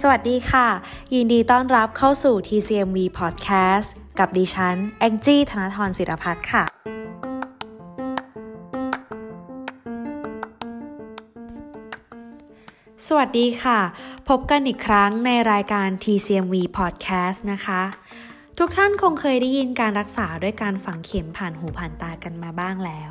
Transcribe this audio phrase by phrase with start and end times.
[0.00, 0.68] สวัสดีค่ะ
[1.14, 6.64] ยินดีต้อนรับเข้าสู่ TCMV Podcast กับดิฉัน แองจี้ธนทรศิรพัฒน์ค่ะ
[13.06, 13.80] สวัสดีค่ะ
[14.28, 17.82] พบกันอีกครั้งในรายการ TCMV Podcast นะคะ
[18.58, 23.02] ทุกท่านคงเคยได้ยินการรักษาด้วยการฝังเข็มผ่านหูผ่านตากันมาบ้างแล้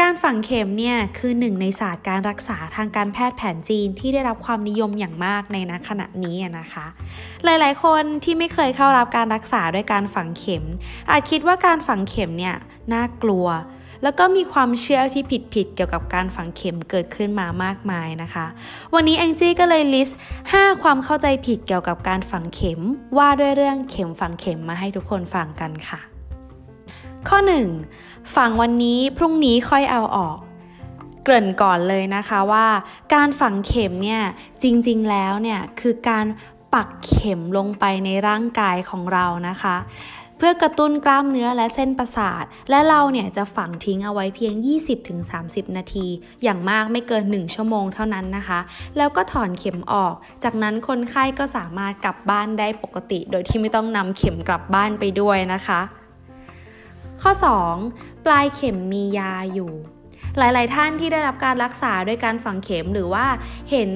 [0.00, 6.86] การฝังเข็มเนี่ยคือหนึ่งในศาสตร์การรักษาทางการแพทย์แผนจีนที่ได้รับความนิยมอย่างมากในณขณะนี้นะคะ
[7.44, 10.64] หลายๆ คนที่ไม่เคยเข้ารับการรักษาด้วยการฝังเข็ม
[11.10, 12.54] อาจคิดว่าการฝังเข็มเนี่ย
[12.92, 13.46] น่ากลัว
[14.02, 15.22] แล้วก็มีความเชื่อที่
[15.54, 18.46] ผิดๆเกี่ยวกับการฝังเข็มเกิดขึ้นมามากมายนะคะ
[18.94, 20.18] วันนี้แองจี้ก็เลยลิสต์
[20.50, 22.80] 5 ความเข้าใจผิดเกี่ยวกับการฝังเข็ม
[23.18, 26.00] ว่าด้วยเรื่องเข็มฝังเข็มมาให้ทุกคนฟังกันค่ะ
[27.28, 27.38] ข้อ
[27.84, 28.34] 1.
[28.36, 30.38] ฝังวันนี้พรุ่งนี้ค่อยเอาออก
[31.22, 32.66] เกริ่นก่อนเลยนะคะว่า
[33.14, 34.22] การฝังเข็มเนี่ย
[34.62, 36.26] จริงๆแล้วเนี่ยคือการ
[36.74, 39.76] ปักเข็มลงไปในร่างกายของเรานะคะ
[40.38, 44.54] เพื่อกระตุ้นกล้ามเนื้อและเส้นประสาท และเราเนี่ยจะฝังทิ้งเอาไว้เพียง
[45.14, 46.06] 20-30 นาที
[46.42, 48.60] อย่างมากไม่เกิน 1 ชั่วโมงเท่านั้นนะคะ
[48.96, 55.80] แล้วก็ถอนเข็มออก จากนั้นคนไข้ก็สามารถกลับบ้านได้ปกติ โดยที่ไม่ต้องนำเข็มกลับบ้านไปด้วยนะคะ
[57.22, 57.32] ข้อ
[57.78, 58.24] 2.
[58.24, 59.72] ปลายเข็มมียาอยู่
[60.38, 63.26] หลาย ๆ ท่านที่ได้รับการรักษาด้วยการฝังเข็มหรือว่า
[63.70, 63.90] เห็น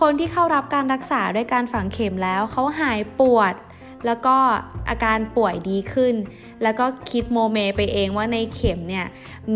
[0.00, 3.54] คนที่เข้ารับการรักษาด้วยการฝังเข็มแล้วเขาหายปวด
[4.06, 4.36] แล้วก็
[4.88, 6.14] อาการป่วยดีขึ้น
[6.62, 9.06] แล้วก็คิดโมเมไปเองว่าในเข็มเนี่ย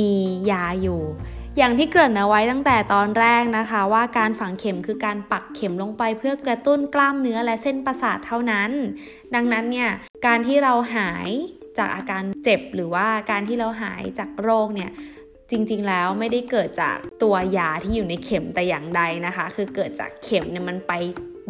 [0.01, 0.15] มี
[0.51, 1.03] ยาอยู่
[1.59, 8.71] อย่างที่เกริ่นเอาไว้ตั้งแต่ตอนแรกนะคะ ว่าการฝังเข็มคือการปักเข็มลงไปเพื่อกระตุ้นกล้ามเนื้อและเส้นประสาทเท่านั้น
[9.35, 9.91] ดังนั้นเนี่ย
[10.27, 11.29] การที่เราหาย
[11.79, 14.91] จากอาการเจ็บหรือว่าการที่เราหายจากโรคเนี่ย
[15.51, 20.93] จริงๆ แล้วไม่ได้เกิดจากตัวยาที่อยู่ในเข็มแต่อย่างใดนะคะ คือเกิดจากเข็มเนี่ยมันไป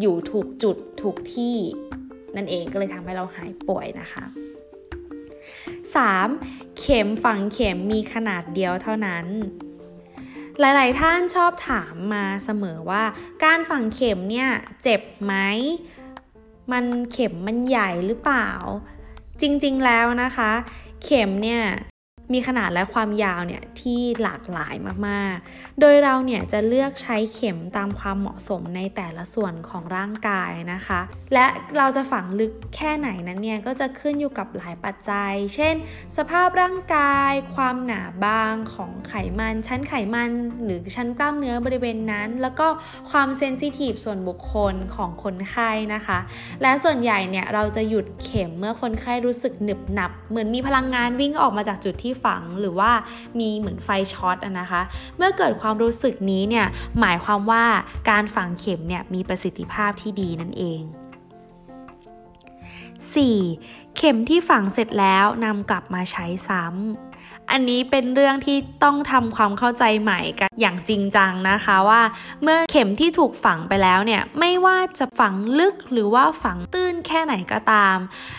[0.01, 1.57] อยู่ถูกจุดถูกที่
[2.37, 4.25] นั่นเองก็เลยทำให้เราหายป่วยนะคะ
[5.95, 6.79] 3.
[6.81, 9.27] เข็มฝังเข็มมีขนาดเดียวเท่านั้น
[10.61, 13.05] หลาย ๆ ท่านชอบถามมาเสมอว่า
[13.45, 14.49] การฝังเข็มเนี่ย
[14.83, 15.35] เจ็บไหม
[16.73, 18.49] มันเข็มมันใหญ่หรือเปล่า
[19.41, 20.51] จริง ๆ แล้วนะคะ
[21.05, 21.63] เข็มเนี่ย
[22.33, 24.75] มีขนาดและความยาวเนี่ยที่หลากหลาย
[25.09, 31.01] มากๆ โดยเราเนี่ยจะเลือกใช้เข็มตามความเหมาะสมในแต่ละส่วนของร่างกายนะคะ
[31.35, 31.47] และ
[31.79, 35.75] เราจะฝังลึกแค่ไหนนั้นเนี่ยก็จะขึ้นอยู่กับหลายปัจจัย เช่น
[36.17, 40.31] สภาพร่างกาย ความหนาบางของไขมัน ชั้นไขมัน
[40.65, 42.67] หรือชั้นกล้ามเนื้อบริเวณนั้น แล้วก็
[43.11, 46.19] ความเซนซิทีฟส่วนบุคคลของคนไข้นะคะ
[46.63, 52.91] และส่วนใหญ่เนี่ยเราจะหยุดเข็มเมื่อคนไข้รู้สึกหนึบหนับ เหมือนมีพลังงานวิ่งออกมาจากจุดที่ฝังหรือว่า
[53.41, 54.83] มีเหมือนไฟช็อตนะคะ
[55.17, 56.67] เมื่อเกิดความรู้สึกนี้เนี่ย
[57.01, 57.65] หมายความว่า
[58.11, 60.83] การฝังเข็มเนี่ยมีประสิทธิภาพที่ดีนั่นเอง
[63.21, 63.97] 4.
[63.97, 67.12] เข็มที่ฝังเสร็จแล้วนำกลับมาใช้ซ้ำ
[67.53, 72.03] อันนี้เป็นเรื่องที่ต้องทำความเข้าใจใหม่กันอย่างจริงจังนะคะว่า
[72.43, 77.97] เมื่อเข็มที่ถูกฝังไปแล้วเนี่ยไม่ว่าจะฝังลึกหรือว่าฝังตื้นแค่ไหนก็ตาม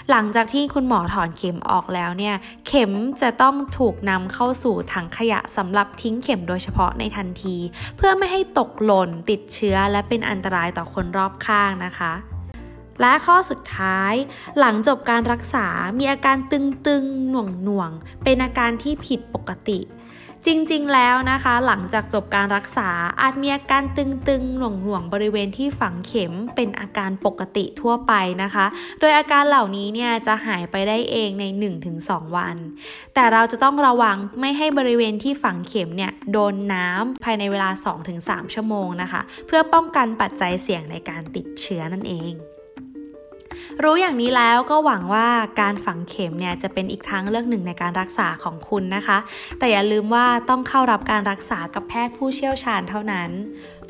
[0.10, 2.36] หลังจากที่คุณหมอถอนเข็มออกแล้วเนี่ย
[2.68, 2.92] เข็ม
[3.22, 7.56] จะต้องถูกนำเข้าสู่ถังขยะสำหรับทิ้งเข็มโดยเฉพาะในทันที
[7.98, 12.14] เพื่อไม่ให้ตกหล่นติดเชื้อและเป็นอันตรายต่อคนรอบข้างนะคะ
[13.02, 14.14] และข้อสุดท้าย
[14.60, 15.68] หลังจบการรักษา
[16.00, 17.36] มีอาการตึงๆ ห
[17.68, 19.80] น่วงๆ เป็นอาการที่ผิดปกติ
[20.48, 22.90] จริงๆ แล้วนะคะ หลังจากจบการรักษา
[23.22, 28.66] อาจมีอาการตึงๆ หน่วงๆ บริเวณที่ฝังเข็ม เป็นอาการปกติทั่วไปนะคะ
[29.00, 31.46] โดยอาการเหล่านี้เนี่ยจะหายไปได้เองใน
[31.92, 32.56] 1-2 วัน
[33.14, 37.70] แต่เราจะต้องระวังไม่ให้บริเวณที่ฝังเข็มเนี่ยโดนน้ำภายในเวลา
[38.12, 42.34] 2-3 ชั่วโมงนะคะ เพื่อป้องกันปัจจัยเสี่ยงในการติดเชื้อนั่นเอง
[43.84, 45.28] รู้อย่างนี้แล้วก็หวังว่า
[45.62, 49.18] การฝังเข็มเนี่ยจะเป็นอีกทางเลือกหนึ่งในการรักษาของคุณนะคะ
[49.60, 53.30] แต่อย่าลืมว่าต้องเข้ารับการรักษากับแพทย์ผู้เชี่ยวชาญเท่านั้น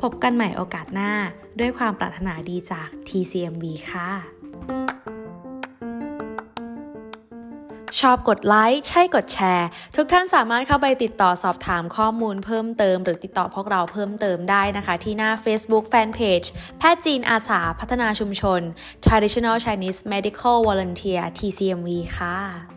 [0.02, 1.12] พบกันใหม่โอกาสหน้า
[1.60, 4.93] ด้วยความปรารถนาดีจาก TCMB ค่ะ
[8.00, 16.48] ชอบกดไลค์ใช่กดแชร์ ทุกท่านสามารถเข้าไปติดต่อสอบถามข้อมูลเพิ่มเติม หรือติดต่อพวกเราเพิ่มเติมได้นะคะ ที่หน้า Facebook Fanpage
[16.78, 18.60] แพทย์จีนอาสาพัฒนาชุมชน
[19.04, 22.73] Traditional Chinese Medical Volunteer TCMV ค่ะ